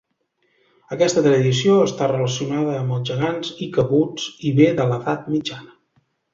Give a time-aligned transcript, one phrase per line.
[0.95, 5.81] Aquesta tradició està relacionada amb els gegants i cabuts i ve de l'edat mitjana.